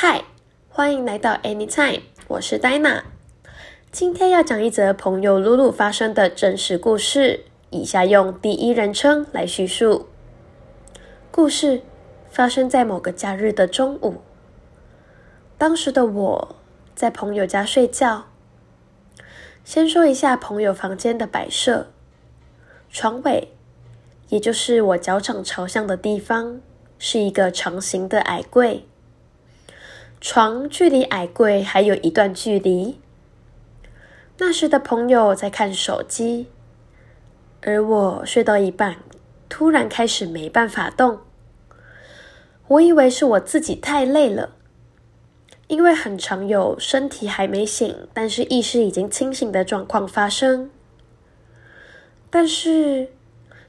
[0.00, 0.22] 嗨，
[0.68, 3.02] 欢迎来到 Anytime，我是 Dina。
[3.90, 7.40] 今天要讲一则朋友露露发生的真实故事，
[7.70, 10.06] 以下用第一人称来叙述。
[11.32, 11.82] 故事
[12.30, 14.18] 发生在某个假日的中午，
[15.58, 16.56] 当时的我
[16.94, 18.26] 在朋友家睡觉。
[19.64, 21.88] 先说一下朋友房间的摆设，
[22.88, 23.48] 床尾，
[24.28, 26.60] 也就是我脚掌朝向的地方，
[27.00, 28.84] 是一个长形的矮柜。
[30.20, 32.98] 床距离矮柜还有一段距离。
[34.38, 36.48] 那时的朋友在看手机，
[37.62, 38.96] 而我睡到一半，
[39.48, 41.20] 突然开始没办法动。
[42.66, 44.50] 我以为是我自己太累了，
[45.68, 50.70] 因为很常有身体还没醒，但是意识已经清醒的状况发生。
[52.28, 53.08] 但是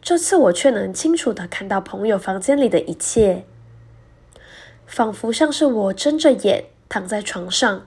[0.00, 3.44] 这次我却能清楚的看到朋友房间里的一切。
[4.92, 7.86] 仿佛像是我睁着眼躺在床上，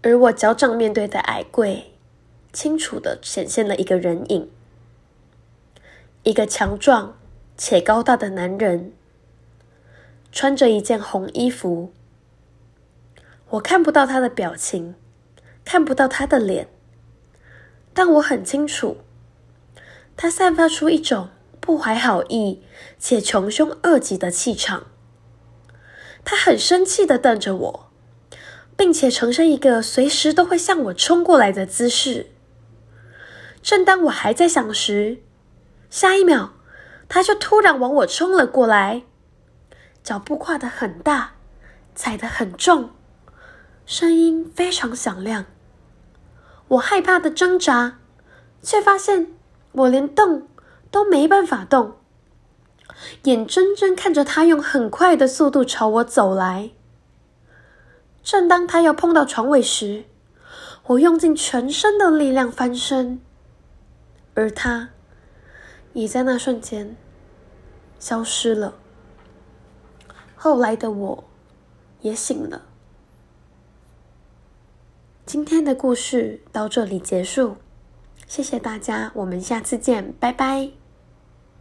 [0.00, 1.90] 而我脚掌面对的矮柜，
[2.52, 4.48] 清楚的显现了一个人影，
[6.22, 7.16] 一个强壮
[7.58, 8.92] 且高大的男人，
[10.30, 11.92] 穿着一件红衣服。
[13.48, 14.94] 我看不到他的表情，
[15.64, 16.68] 看不到他的脸，
[17.92, 18.98] 但我很清楚，
[20.16, 22.62] 他散发出一种不怀好意
[23.00, 24.86] 且穷凶恶极的气场。
[26.24, 27.90] 他很生气的瞪着我，
[28.76, 32.30] 并且呈现一个随时都会向我冲过来的姿势。
[33.62, 35.18] 正当我还在想时，
[35.90, 36.52] 下一秒，
[37.08, 39.02] 他就突然往我冲了过来，
[40.02, 41.34] 脚步跨得很大，
[41.94, 42.90] 踩得很重，
[43.86, 45.46] 声音非常响亮。
[46.68, 47.98] 我害怕的挣扎，
[48.62, 49.32] 却发现
[49.72, 50.48] 我连动
[50.90, 51.98] 都没办法动。
[53.24, 56.70] 眼睁睁看着他用很快的速度朝我走来。
[58.22, 60.04] 正当他要碰到床尾时，
[60.86, 63.20] 我用尽全身的力量翻身，
[64.34, 64.90] 而他
[65.92, 66.96] 也在那瞬间
[67.98, 68.74] 消失了。
[70.36, 71.24] 后来的我
[72.00, 72.62] 也醒了。
[75.26, 77.56] 今天的故事到这里结束，
[78.26, 80.83] 谢谢大家，我们下次见，拜拜。